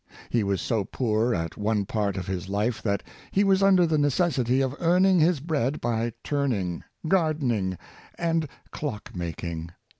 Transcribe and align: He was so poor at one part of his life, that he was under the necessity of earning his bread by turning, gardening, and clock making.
He 0.31 0.43
was 0.43 0.61
so 0.63 0.83
poor 0.83 1.35
at 1.35 1.57
one 1.57 1.85
part 1.85 2.17
of 2.17 2.25
his 2.25 2.49
life, 2.49 2.81
that 2.81 3.03
he 3.29 3.43
was 3.43 3.61
under 3.61 3.85
the 3.85 3.99
necessity 3.99 4.59
of 4.59 4.75
earning 4.79 5.19
his 5.19 5.39
bread 5.39 5.79
by 5.79 6.13
turning, 6.23 6.83
gardening, 7.07 7.77
and 8.17 8.47
clock 8.71 9.15
making. 9.15 9.69